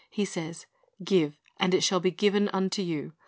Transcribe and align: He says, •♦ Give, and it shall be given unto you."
He 0.09 0.25
says, 0.25 0.65
•♦ 1.03 1.05
Give, 1.05 1.37
and 1.57 1.75
it 1.75 1.83
shall 1.83 1.99
be 1.99 2.09
given 2.09 2.49
unto 2.53 2.81
you." 2.81 3.13